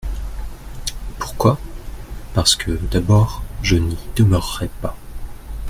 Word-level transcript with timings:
Pourquoi? 1.19 1.59
Parce 2.33 2.55
que, 2.55 2.71
d'abord, 2.71 3.43
je 3.61 3.75
n'y 3.75 3.99
demeurerai 4.15 4.71
pas. 4.81 4.97